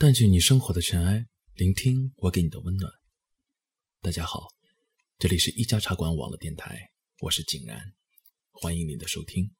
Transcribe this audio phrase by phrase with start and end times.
[0.00, 1.26] 淡去你生活的尘埃，
[1.56, 2.90] 聆听我给你的温暖。
[4.00, 4.48] 大家好，
[5.18, 7.78] 这里是一家茶馆网络电台，我是景然，
[8.50, 9.50] 欢迎您的收听。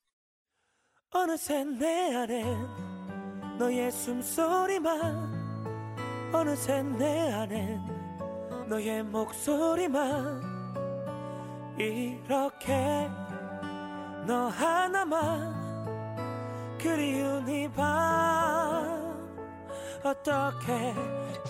[20.02, 20.95] 어떻게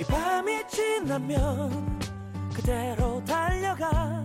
[0.01, 2.01] 이 밤이 지나면
[2.53, 4.25] 그대로 달려가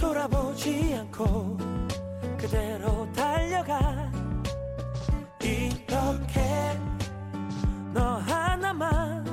[0.00, 1.58] 돌아보지 않고
[2.38, 4.10] 그대로 달려가
[5.42, 6.78] 이렇게
[7.92, 9.24] 너 하나만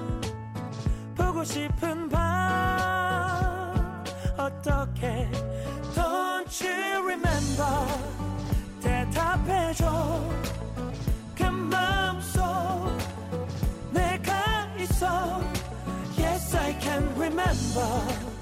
[1.15, 2.25] 보고 싶은 밤.
[4.37, 5.29] 어떻게
[5.93, 7.87] Don't you remember?
[8.81, 10.44] 대답해줘.
[16.17, 18.34] yes I can remember.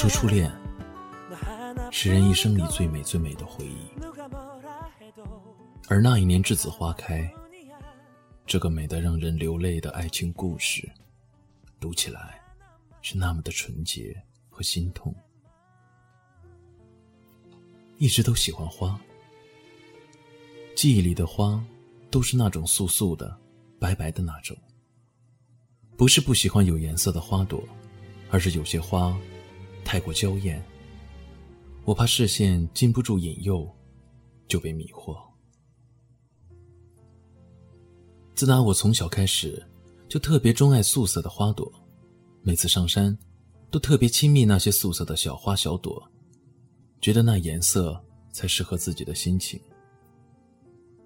[0.00, 0.50] 说初恋
[1.90, 3.90] 是人一生里最美最美的回忆，
[5.88, 7.30] 而那一年栀子花开，
[8.46, 10.90] 这个美得让人流泪的爱情故事。
[11.78, 12.40] 读起来
[13.02, 14.16] 是那么的纯洁
[14.48, 15.14] 和心痛。
[17.98, 18.98] 一直都喜欢花。
[20.74, 21.62] 记忆里的花
[22.10, 23.38] 都是那种素素的，
[23.78, 24.56] 白白的那种。
[25.94, 27.62] 不是不喜欢有颜色的花朵，
[28.30, 29.14] 而是有些花。
[29.84, 30.62] 太过娇艳，
[31.84, 33.68] 我怕视线禁不住引诱，
[34.46, 35.18] 就被迷惑。
[38.34, 39.62] 自打我从小开始，
[40.08, 41.70] 就特别钟爱素色的花朵，
[42.42, 43.16] 每次上山，
[43.70, 46.10] 都特别亲密那些素色的小花小朵，
[47.00, 48.02] 觉得那颜色
[48.32, 49.60] 才适合自己的心情。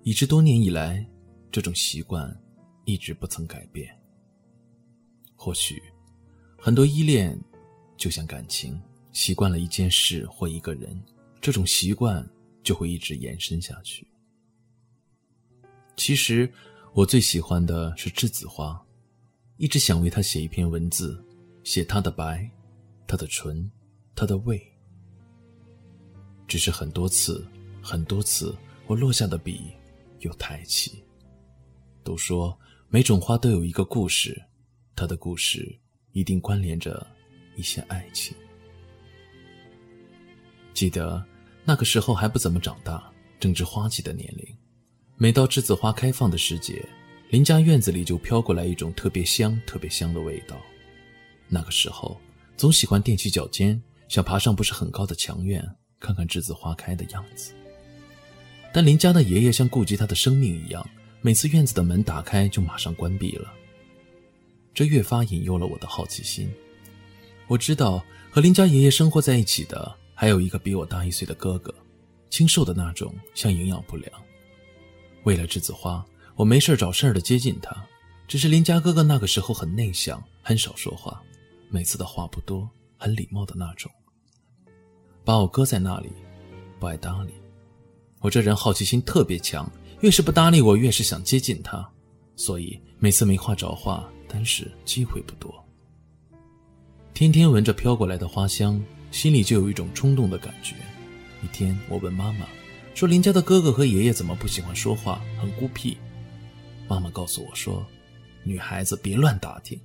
[0.02, 1.04] 以致多年以来，
[1.50, 2.32] 这种习惯
[2.84, 3.88] 一直不曾改变。
[5.34, 5.82] 或许，
[6.58, 7.36] 很多依恋
[7.96, 8.80] 就像感情，
[9.12, 11.00] 习惯了一件事或一个人，
[11.40, 12.28] 这种习惯
[12.62, 14.06] 就会一直延伸下去。
[15.96, 16.52] 其实，
[16.92, 18.84] 我最喜欢的是栀子花，
[19.56, 21.24] 一直想为它写一篇文字，
[21.62, 22.50] 写它的白，
[23.06, 23.70] 它的纯，
[24.14, 24.60] 它的味。
[26.46, 27.46] 只是很多次，
[27.80, 28.54] 很多次，
[28.86, 29.72] 我落下的笔
[30.20, 31.02] 又抬起。
[32.02, 34.42] 都说每种花都有一个故事，
[34.94, 35.74] 它的故事
[36.12, 37.06] 一定关联着
[37.56, 38.36] 一些爱情。
[40.72, 41.24] 记得
[41.64, 44.46] 那个时候还不怎么长大，正值花季的年龄。
[45.16, 46.84] 每到栀子花开放的时节，
[47.30, 50.56] 邻家院子里就飘过来一种特别香、特别香的味道。
[51.48, 52.20] 那个时候，
[52.56, 55.64] 总喜欢踮起脚尖，想爬上不是很高的墙院，
[56.00, 57.52] 看看栀子花开的样子。
[58.72, 60.84] 但邻家的爷爷像顾及他的生命一样，
[61.20, 63.54] 每次院子的门打开就马上关闭了。
[64.74, 66.52] 这越发引诱了我的好奇心。
[67.46, 71.74] 我知道和邻家爷爷生活在一起的还有一个比我大一岁的哥哥，
[72.30, 74.10] 清瘦的那种，像营养不良。
[75.24, 76.04] 为了栀子花，
[76.36, 77.74] 我没事找事的接近他。
[78.26, 81.22] 只是邻家哥哥那个时候很内向，很少说话，
[81.68, 83.90] 每次的话不多，很礼貌的那种。
[85.24, 86.10] 把我搁在那里，
[86.80, 87.34] 不爱搭理。
[88.20, 91.86] 我这人好奇心特别强，越是不搭理我，越是想接近他，
[92.36, 95.63] 所以每次没话找话，但是机会不多。
[97.14, 98.82] 天天闻着飘过来的花香，
[99.12, 100.74] 心里就有一种冲动的感觉。
[101.44, 102.46] 一天，我问妈妈。
[102.92, 105.96] 说邻家的哥哥和爷爷怎么不喜欢说话，很孤僻。
[106.88, 107.86] 妈妈告诉我说，
[108.42, 109.80] 女孩子别乱打听，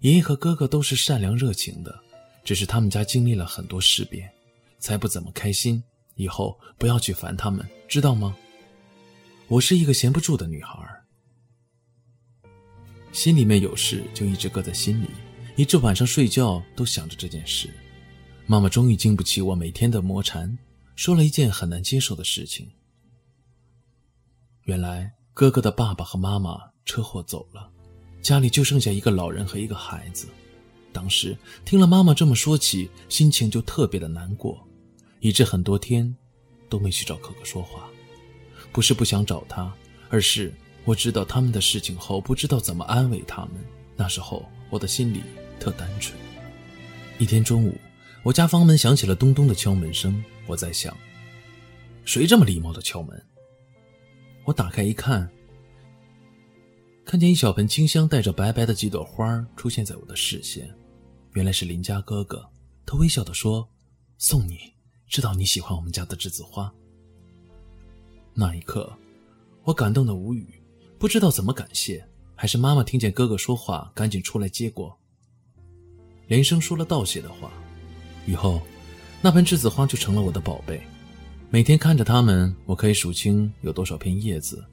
[0.00, 1.98] 爷爷和哥哥都是善良热情的，
[2.44, 4.30] 只是他们家经历了很多事变，
[4.78, 5.82] 才不怎么开心。
[6.16, 8.36] 以后不要去烦他们，知道吗？
[9.48, 10.78] 我是一个闲不住的女孩，
[13.10, 15.08] 心里面有事就一直搁在心里，
[15.56, 17.70] 一直晚上睡觉都想着这件事。
[18.46, 20.56] 妈妈终于经不起我每天的磨缠。
[20.96, 22.70] 说了一件很难接受的事情。
[24.62, 27.68] 原来哥哥的爸爸和妈妈车祸走了，
[28.22, 30.28] 家里就剩下一个老人和一个孩子。
[30.92, 34.64] 当时听了妈妈这么说起，心情就特别的难过，
[35.18, 36.14] 以致很多天
[36.68, 37.88] 都没去找哥哥说话。
[38.70, 39.74] 不是不想找他，
[40.08, 40.52] 而是
[40.84, 43.54] 我知道他们的事情后，不知道怎么安慰他们。
[43.96, 45.22] 那时候我的心里
[45.58, 46.18] 特单纯。
[47.18, 47.76] 一天中午，
[48.22, 50.22] 我家房门响起了咚咚的敲门声。
[50.46, 50.96] 我在想，
[52.04, 53.26] 谁这么礼貌的敲门？
[54.44, 55.30] 我打开一看，
[57.04, 60.68] 看见一小盆清香带着白白的几朵花出现在我的视线。
[61.32, 62.46] 原来是邻家哥哥，
[62.84, 63.68] 他微笑的说
[64.18, 64.58] ：“送你，
[65.08, 66.72] 知道你喜欢我们家的栀子花。”
[68.34, 68.92] 那一刻，
[69.62, 70.60] 我感动的无语，
[70.98, 72.06] 不知道怎么感谢。
[72.36, 74.98] 还是妈妈听见哥哥说话，赶紧出来接过，
[76.26, 77.50] 连声说了道谢的话。
[78.26, 78.62] 以后，
[79.20, 80.82] 那盆栀子花就成了我的宝贝。
[81.50, 84.64] 每天看着它们，我可以数清有多少片叶子，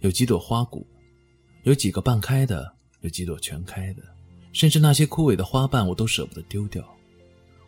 [0.00, 0.86] 有几朵花骨，
[1.62, 4.02] 有几个半开的，有几朵全开的，
[4.52, 6.84] 甚至那些枯萎的花瓣，我都舍不得丢掉。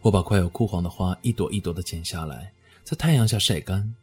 [0.01, 2.53] 我把快要枯黄的花一朵一朵的剪下来，
[2.85, 3.95] 在太阳下晒干。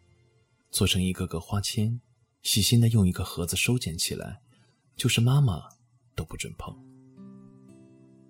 [0.71, 2.01] 做成一个个花签，
[2.43, 4.39] 细心的用一个盒子收捡起来，
[4.97, 5.63] 就是妈妈
[6.15, 6.84] 都不准碰。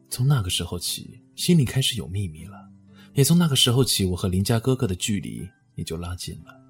[0.10, 2.70] 从那个时候起，心里开始有秘密了，
[3.14, 6.62] 也从那个时候起，我和林家哥哥的距离也就拉近了。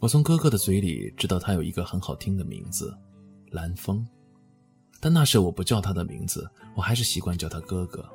[0.00, 2.96] 我从哥哥的嘴里知道他有一个很好听的名字，
[3.50, 4.06] 蓝风，
[4.98, 8.08] 但那时我不叫他的名字，我还是习惯叫他哥哥。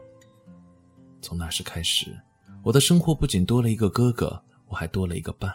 [1.21, 2.17] 从那时开始，
[2.63, 5.53] 我的生活不仅多了一个哥哥，我还多了一个伴。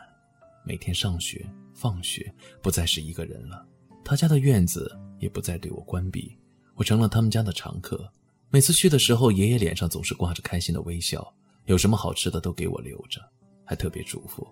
[0.65, 3.67] 每天上学、放学，不再是一个人了。
[4.05, 6.37] 他家的院子也不再对我关闭，
[6.75, 8.09] 我成了他们家的常客。
[8.51, 11.33] 每次去的时候，爷爷脸上总是挂着开心的微笑，
[11.67, 13.21] 有什么好吃的都给我留着，
[13.65, 14.47] 还特别嘱咐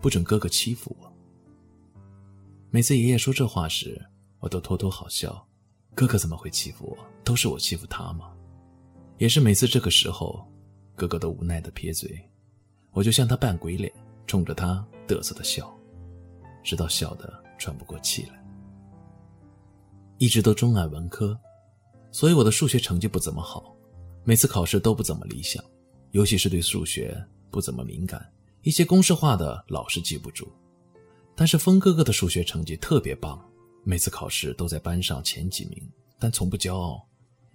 [0.00, 1.12] 不准哥哥欺负我。
[2.70, 4.04] 每次爷爷说这话时，
[4.40, 5.46] 我都偷偷好笑。
[5.94, 6.98] 哥哥怎么会欺负我？
[7.22, 8.32] 都是我欺负他吗？
[9.18, 10.44] 也是每次这个时候，
[10.96, 12.20] 哥哥都无奈的撇嘴，
[12.90, 13.92] 我就向他扮鬼脸。
[14.26, 15.72] 冲着他得瑟的笑，
[16.62, 18.42] 直到笑得喘不过气来。
[20.16, 21.38] 一直都钟爱文科，
[22.14, 23.74] 所以我的数学成绩不怎么好，
[24.22, 25.60] 每次考试都不怎么理想，
[26.12, 27.20] 尤其是对数学
[27.50, 28.24] 不怎么敏感，
[28.62, 30.46] 一些公式化的老是记不住。
[31.34, 33.44] 但是风哥哥的数学成绩特别棒，
[33.82, 37.04] 每次考试都在班上前几名，但从不骄傲，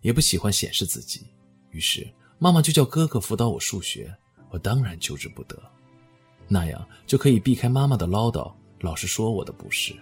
[0.01, 1.25] 也不喜欢显示自己。
[1.71, 2.06] 于是
[2.38, 4.13] 妈妈就叫哥哥辅导我数学，
[4.50, 5.57] 我当然求之不得。
[6.50, 8.51] 那样就可以避开妈妈的唠叨，
[8.81, 9.95] 老是说我的不是。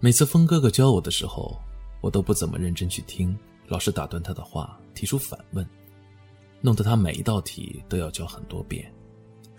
[0.00, 1.60] 每次风哥哥教我的时候，
[2.06, 3.36] 我都不怎么认真去听，
[3.66, 5.68] 老是打断他的话，提出反问，
[6.60, 8.88] 弄得他每一道题都要教很多遍。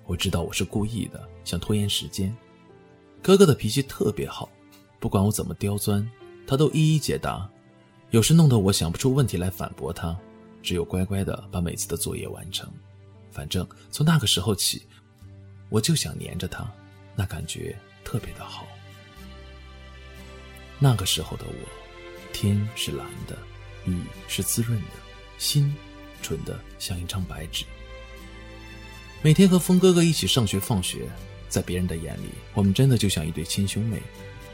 [0.06, 2.34] 我知道我是故意的，想拖延时间。
[3.22, 4.50] 哥哥的脾气特别好，
[4.98, 6.10] 不管我怎么刁钻，
[6.48, 7.50] 他都一一解答，
[8.12, 10.18] 有时弄得我想不出问题来反驳他，
[10.64, 12.72] 只有乖乖的把每次的作业完成。
[13.30, 14.82] 反正从那个时候起。
[15.68, 16.66] 我就想黏着他，
[17.14, 18.66] 那感觉特别的好。
[20.80, 21.87] 那个时候的我，
[22.40, 23.36] 天是蓝的，
[23.86, 23.98] 雨
[24.28, 24.92] 是滋润的，
[25.40, 25.74] 心
[26.22, 27.66] 纯的像一张白纸。
[29.24, 31.10] 每天和风哥哥一起上学放学，
[31.50, 33.98] 在别人的眼里，我们真的就像一对亲兄妹；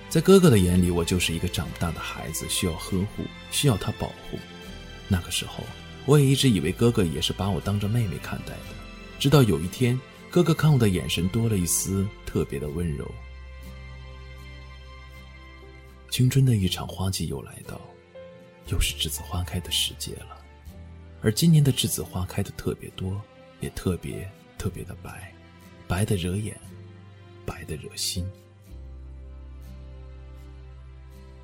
[0.07, 4.39] 在哥哥的眼里，我就是一个长不大的孩子，需要呵护，需要他保护。
[5.09, 5.61] 那个时候，
[6.05, 8.69] 我也一直以为哥哥也是把我当着妹妹看待的，
[9.19, 9.99] 直到有一天。
[10.31, 13.13] 哥哥看我的眼神多了一丝特别的温柔。
[16.13, 17.81] 青春的一场花季又来到，
[18.67, 20.37] 又是栀子花开的时节了。
[21.23, 23.19] 而今年的栀子花开的特别多，
[23.61, 25.33] 也特别特别的白，
[25.87, 26.55] 白的惹眼，
[27.47, 28.23] 白的惹心。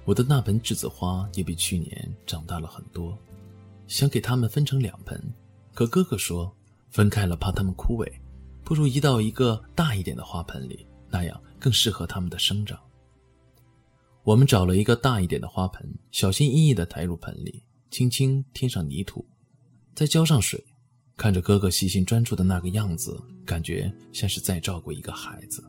[0.05, 3.17] 我的那盆栀子花也比去年长大了很多，
[3.87, 5.19] 想给它们分成两盆，
[5.73, 6.55] 可哥哥说
[6.91, 8.07] 分开了怕它们枯萎。
[8.63, 12.79] 不如移到一个大一点的花盆里，那样更适合它们的生长。
[14.23, 19.25] 我们找了一个大一点的花盆，小心翼翼地抬入盆里，轻轻添上泥土，
[19.95, 20.63] 再浇上水。
[21.17, 25.63] 看着哥哥细心专注的那个样子，感觉像是在照顾一个孩子。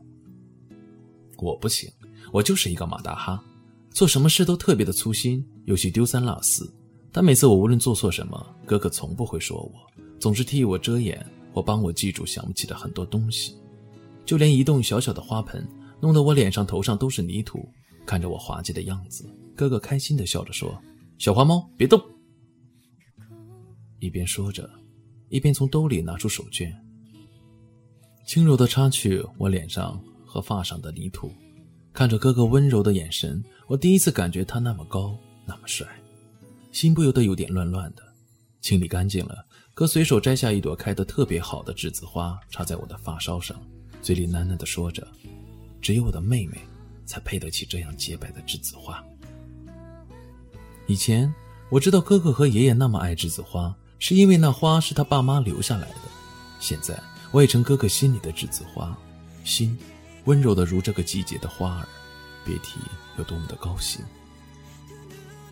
[1.37, 1.91] 我不行，
[2.31, 3.43] 我就是一个马大哈，
[3.89, 6.71] 做什么事都特别的粗心，尤其丢三落四。
[7.11, 9.73] 但每次我无论做错什么，哥哥从不会说我，
[10.19, 11.25] 总是替我遮掩。
[11.53, 13.57] 或帮我记住想不起的很多东西，
[14.23, 15.67] 就连一动小小的花盆，
[15.99, 17.67] 弄得我脸上头上都是泥土。
[18.05, 20.81] 看着我滑稽的样子，哥哥开心地笑着说
[21.17, 22.01] ：“小花猫，别动。”
[23.99, 24.69] 一边说着，
[25.29, 26.73] 一边从兜里拿出手绢，
[28.25, 31.31] 轻柔地擦去我脸上和发上的泥土。
[31.93, 35.85] 看着哥哥温柔的眼神，我第一次感觉他那么高，那么帅，
[36.71, 38.03] 心不由得有点乱乱的。
[38.61, 39.45] 清理干净了。
[39.73, 43.59] 哥随手摘下一朵开得特别好的栀子花，插在我的发梢上，
[44.01, 45.07] 嘴里喃喃地说着
[45.81, 46.57] ：“只有我的妹妹，
[47.11, 49.03] 才配得起这样洁白的栀子花。”
[50.87, 51.33] 以前，
[51.69, 55.95] 我知道哥哥和爷爷那么爱栀子花，是因为那花是他爸妈留下来的。
[56.61, 56.97] 现在
[57.31, 58.97] 我也成哥哥心里的栀子花，
[59.43, 59.77] 心
[60.23, 61.87] 温柔的如这个季节的花儿，
[62.45, 62.79] 别提
[63.17, 64.03] 有多么的高兴。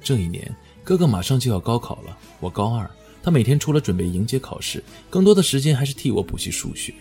[0.01, 2.89] 这一年，哥哥马上就要高考了，我高二，
[3.21, 6.93] 他每天除了准备迎接考试，更多的时间还是替我补习数学。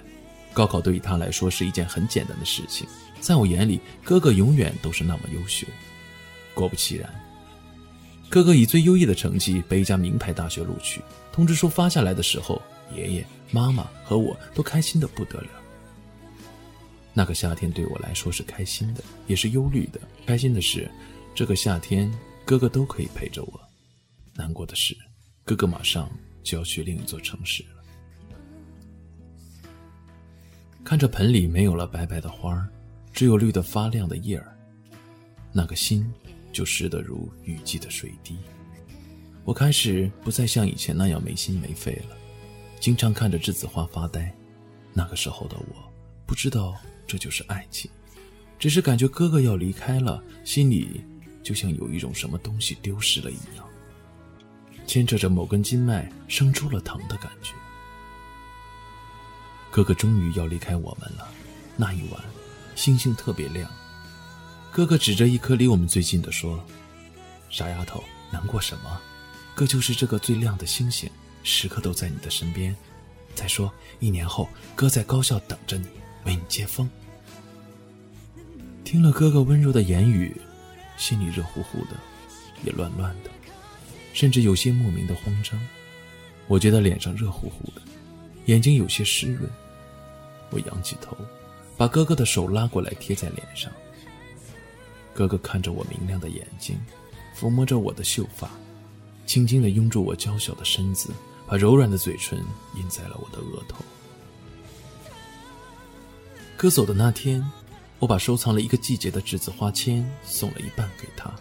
[0.58, 2.84] 高考对于他来说是一件很简单的事情，
[3.20, 5.64] 在我眼里，哥哥永远都是那么优秀。
[6.52, 7.08] 果不其然，
[8.28, 11.00] 哥哥以最优异的成绩被一家名牌大学录取。
[11.30, 12.60] 通知书发下来的时候，
[12.92, 15.48] 爷爷、妈妈和我都开心的不得了。
[17.14, 20.00] 那个夏天对我来说是开心的，也是忧虑的。
[20.26, 20.90] 开心的是，
[21.36, 22.12] 这个夏天
[22.44, 23.60] 哥哥都可以陪着我；
[24.34, 24.96] 难过的是，
[25.44, 26.10] 哥哥马上
[26.42, 27.64] 就要去另一座城市。
[30.88, 32.66] 看着盆里没有了白白的花儿，
[33.12, 34.56] 只有绿的发亮的叶儿，
[35.52, 36.10] 那个心。
[36.50, 38.38] 就湿得如雨季的水滴。
[39.44, 42.16] 我开始不再像以前那样没心没肺了，
[42.80, 44.34] 经常看着栀子花发呆。
[44.94, 45.92] 那个时候的我，
[46.24, 46.74] 不知道
[47.06, 47.90] 这就是爱情，
[48.58, 51.04] 只是感觉哥哥要离开了，心里
[51.42, 53.68] 就像有一种什么东西丢失了一样，
[54.86, 57.52] 牵扯着某根筋脉，生出了疼的感觉。
[59.78, 61.28] 哥哥终于要离开我们了。
[61.76, 62.20] 那一晚，
[62.74, 63.70] 星星特别亮。
[64.72, 66.60] 哥哥指着一颗离我们最近的说
[67.48, 69.00] ：“傻丫头，难过什么？
[69.54, 71.08] 哥就是这个最亮的星星，
[71.44, 72.74] 时刻都在你的身边。
[73.36, 75.86] 再说，一年后，哥在高校等着你，
[76.24, 76.90] 为你接风。”
[78.82, 80.36] 听了哥哥温柔的言语，
[80.96, 81.90] 心里热乎乎的，
[82.64, 83.30] 也乱乱的，
[84.12, 85.56] 甚至有些莫名的慌张。
[86.48, 87.82] 我觉得脸上热乎乎的，
[88.46, 89.48] 眼睛有些湿润。
[90.50, 91.16] 我仰起头，
[91.76, 93.70] 把哥哥的手拉过来贴在脸上。
[95.14, 96.78] 哥哥看着我明亮的眼睛，
[97.36, 98.48] 抚摸着我的秀发，
[99.26, 101.10] 轻轻地拥住我娇小的身子，
[101.46, 102.38] 把柔软的嘴唇
[102.76, 103.84] 印在了我的额头。
[106.56, 107.44] 哥走的那天，
[107.98, 111.32] 我把收藏了一个季节的栀子花签送了一半给他。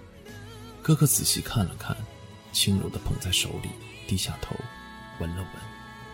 [0.81, 1.95] 哥哥仔细看了看，
[2.51, 3.69] 轻柔地捧在手里，
[4.07, 4.55] 低下头，
[5.19, 5.51] 闻了闻，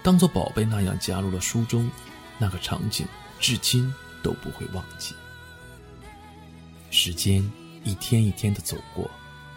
[0.01, 1.89] 当做宝贝那样夹入了书中。
[2.37, 3.05] 那个场景，
[3.39, 5.15] 至今都不会忘记。
[6.91, 7.43] 时间
[7.83, 9.09] 一天一天的走过，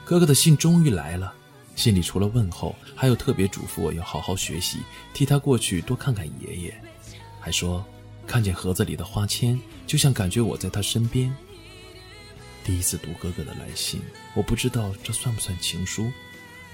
[0.04, 1.34] 哥哥的信终于来了。
[1.74, 4.78] 信里除了问候，还有特别嘱咐我要好好学习，
[5.12, 6.82] 替他过去多看看爷爷，
[7.38, 7.84] 还说
[8.26, 11.30] 看见盒子里的花签，就像感觉我在他身边。
[12.64, 14.00] 第一次读哥哥的来信，
[14.34, 16.10] 我不知道这算不算情书，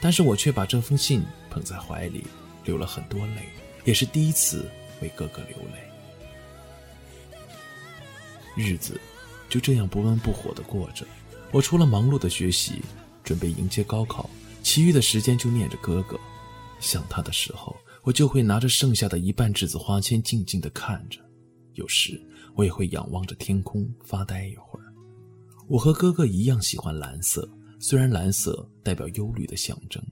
[0.00, 2.24] 但是我却把这封信捧在怀里，
[2.64, 3.48] 流了很多泪，
[3.84, 5.91] 也是第一次为哥哥流泪。
[8.54, 9.00] 日子。
[9.48, 11.06] 就这样不温不火的过着，
[11.50, 12.80] 我除了忙碌的学习，
[13.22, 14.30] 准备迎接高考，
[14.62, 16.18] 其余的时间就念着哥哥。
[16.80, 21.20] 想他的时候，我就会拿着剩下的一半栀子花签，静静地看着。
[21.74, 22.18] 有时
[22.54, 24.86] 我也会仰望着天空发呆一会儿。
[25.68, 30.02] 我和哥哥一样喜欢蓝色，虽然蓝色代表忧虑的象征，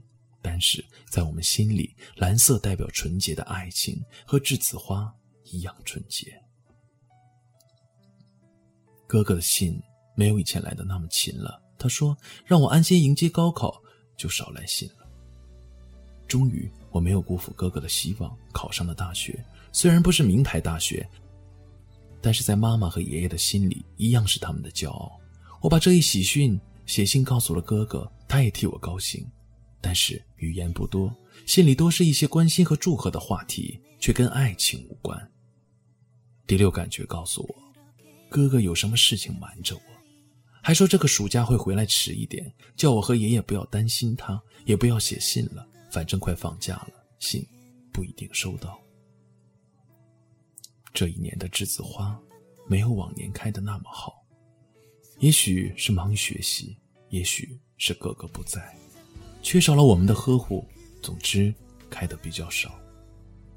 [0.41, 5.13] 但是在我们心里，蓝色代表纯洁的爱情，和栀子花
[5.45, 6.40] 一样纯洁。
[9.11, 9.76] 哥哥的信
[10.14, 11.61] 没有以前来的那么勤了。
[11.76, 13.83] 他说：“让我安心迎接高考，
[14.17, 15.05] 就少来信了。”
[16.29, 19.45] 终于，我没有辜负哥哥的希望，考上了大学。
[19.73, 21.05] 虽然不是名牌大学，
[22.21, 25.19] 但是在妈妈和爷爷的心里，一样是他们的骄傲。
[25.61, 29.26] 我把这一喜讯写信告诉了哥哥，他也替我高兴。
[29.81, 31.12] 但是语言不多，
[31.47, 35.33] 信里多是一些关心和祝贺的话题，却跟爱情无关。
[36.47, 37.70] 第六感觉告诉我。
[38.31, 39.83] 哥哥有什么事情瞒着我，
[40.63, 47.45] 还说这个暑假会回来迟一点，叫我和爷爷不要担心他，也不要写信了，反正快放假了，信
[47.93, 48.81] 不一定收到。
[50.95, 52.17] 这一年的栀子花
[52.69, 54.25] 没有往年开的那么好，
[55.19, 56.77] 也许是忙于学习，
[57.09, 58.73] 也许是哥哥不在，
[59.43, 60.65] 缺少了我们的呵护，
[61.03, 61.53] 总之
[61.91, 62.73] 开的比较少，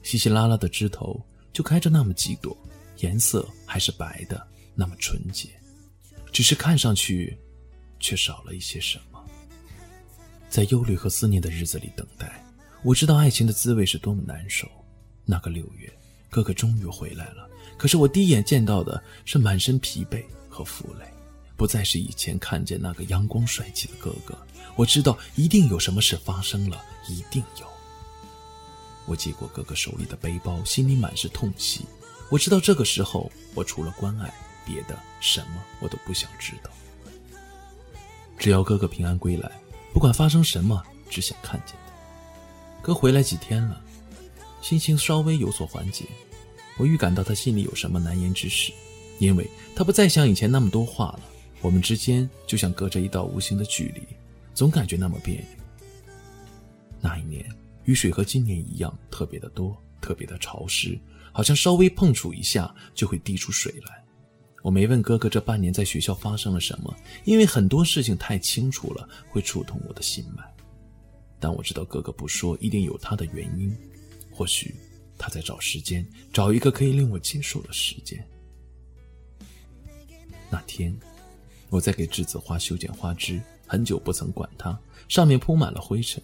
[0.02, 2.58] 稀稀拉拉的枝头就开着那么几朵，
[3.02, 4.48] 颜色还是白的。
[4.76, 5.50] 那么纯洁，
[6.32, 7.38] 只是看上去，
[8.00, 9.24] 却少了一些什么。
[10.50, 12.46] 在忧虑和思念的日子里等待，
[12.84, 14.68] 我知道爱情的滋味是多么难受。
[15.26, 15.92] 那个六月，
[16.30, 21.06] 哥哥终于回来了，可是我第一眼见到的是满身疲惫和负累，
[21.56, 24.38] 不再是以前看见那个阳光帅气的哥哥。
[24.76, 27.68] 我知道一定有什么事发生了，一定有。
[29.06, 31.86] 我接过哥哥手里的背包，心里满是痛惜。
[32.30, 34.34] 我知道这个时候，我除了关爱。
[34.66, 36.70] 别的什么我都不想知道，
[38.38, 39.52] 只要哥哥平安归来，
[39.94, 41.94] 不管发生什么，只想看见他。
[42.82, 43.82] 哥回来几天了，
[44.62, 46.06] 心情稍微有所缓解。
[46.78, 48.74] 我预感到他心里有什么难言之事，
[49.20, 51.22] 因为他不再像以前那么多话了。
[51.62, 54.02] 我们之间就像隔着一道无形的距离，
[54.54, 55.46] 总感觉那么别扭。
[57.00, 57.48] 那一年
[57.86, 61.00] 雨水和今年一样特别的多，特别的潮湿，
[61.32, 64.03] 好像稍微碰触一下就会滴出水来。
[64.64, 66.92] 我没问哥哥这半年在学校发生了什么，
[67.26, 70.44] 因为很多事情太清楚了，会触痛我的心脉。
[71.40, 73.78] 但我知道哥哥不说，一定有他的原因，
[74.32, 74.74] 或许。
[75.16, 78.22] 他在找时间，找一个可以令我接受的时间。
[80.50, 80.94] 那天，
[81.70, 84.78] 我在给栀子花修剪花枝，很久不曾管它，
[85.08, 86.22] 上面铺满了灰尘，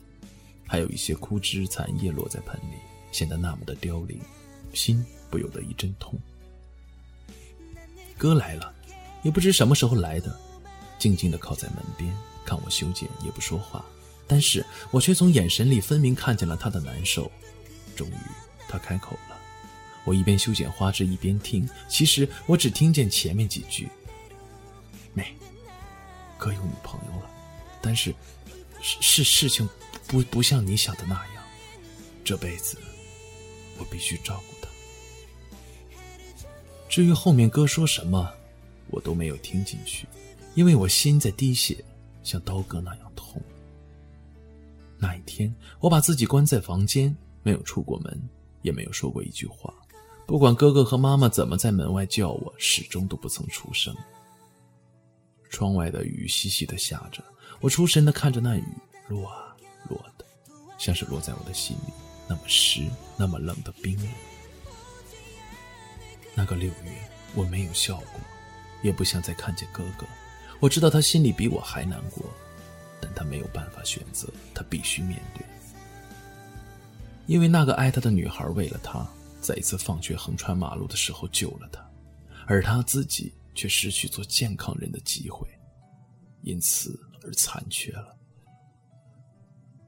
[0.65, 2.75] 还有一些枯枝残叶落在盆里，
[3.11, 4.19] 显得那么的凋零，
[4.73, 6.19] 心不由得一阵痛。
[8.19, 8.71] 哥来了，
[9.23, 10.39] 也不知什么时候来的，
[10.99, 13.83] 静静地靠在门边，看我修剪，也不说话，
[14.27, 17.31] 但是我却从眼神里分明看见了他的难受。
[17.95, 18.13] 终于。
[18.71, 19.39] 他开口了，
[20.03, 21.67] 我一边修剪花枝一边听。
[21.87, 23.89] 其实我只听见前面几句
[25.11, 25.33] ：“妹，
[26.37, 27.27] 哥有女朋友了，
[27.81, 28.13] 但是
[28.79, 29.67] 事事情
[30.05, 31.43] 不不像你想的那样。
[32.23, 32.77] 这辈子
[33.79, 34.48] 我必须照顾。”
[36.89, 38.29] 至于后面哥说什么，
[38.89, 40.05] 我都没有听进去，
[40.55, 41.77] 因为我心在滴血，
[42.23, 43.41] 像刀割那样痛。
[44.97, 48.19] 那一天，我把自己关在房间，没有出过门。
[48.61, 49.73] 也没有说过一句话，
[50.27, 53.95] 不管哥哥和妈妈怎么在门外叫我，始终都不曾出声。
[55.49, 57.23] 窗外的雨细细的下着，
[57.61, 58.63] 我出神的看着那雨
[59.07, 59.55] 落啊
[59.87, 60.25] 落的，
[60.77, 61.93] 像是落在我的心里，
[62.27, 64.07] 那么湿，那么冷的冰冷。
[66.39, 68.21] 那个六月，我没有笑过，
[68.81, 70.07] 也不想再看见哥哥。
[70.61, 72.23] 我知道他心里比我还难过，
[73.01, 75.45] 但他没有办法选择，他必须面对。
[77.27, 79.05] 因为那个爱他的女孩为了他，
[79.41, 81.85] 在一次放学横穿马路的时候救了他，
[82.47, 85.45] 而他自己却失去做健康人的机会，
[86.43, 88.15] 因此而残缺了。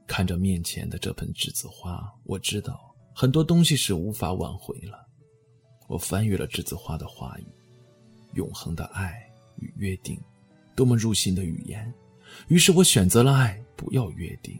[0.06, 5.08] 看着面前的这盆栀子花，我知道很多东西是无法挽回了。
[5.92, 7.46] 我翻阅了栀子花的话语，
[8.36, 10.18] 永恒的爱与约定，
[10.74, 11.94] 多么入心的语言。
[12.48, 14.58] 于是我选择了爱，不要约定。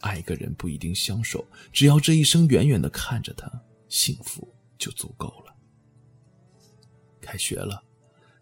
[0.00, 1.42] 爱一个人不一定相守，
[1.72, 3.50] 只要这一生远远的看着他，
[3.88, 4.46] 幸福
[4.76, 5.56] 就足够了。
[7.22, 7.82] 开学了，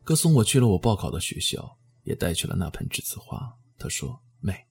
[0.02, 3.56] 哥送我去了我报考的学校，也带去了那盆栀子花。
[3.78, 4.66] 他说：“妹，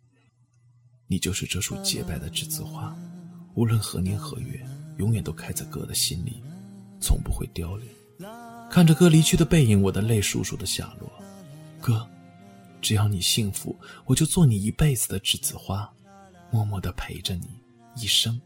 [1.08, 2.94] 你就是这束洁白的栀子花，
[3.56, 6.44] 无论何年何月，永远都开在哥的心里，
[7.00, 7.88] 从不会凋零。”
[8.70, 11.12] 看着哥离去的背影，我的泪簌簌的下落。
[11.80, 12.08] 哥，
[12.82, 15.92] 只要你幸福，我就做你一辈子的栀子花。
[16.50, 17.62] 默默的陪着你
[17.96, 18.40] 一生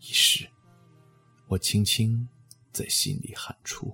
[0.00, 0.48] 一世，
[1.46, 2.28] 我轻轻
[2.72, 3.92] 在心里喊出。